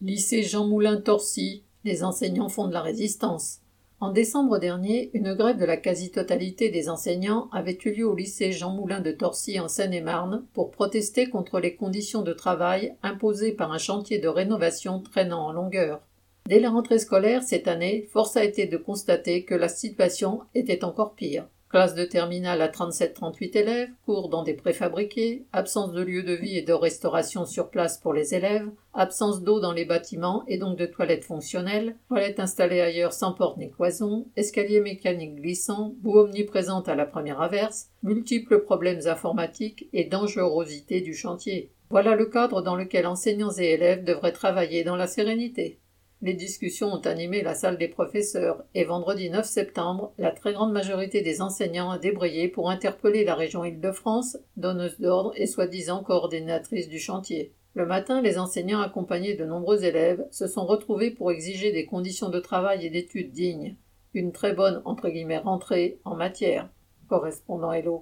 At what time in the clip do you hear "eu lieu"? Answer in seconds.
7.84-8.08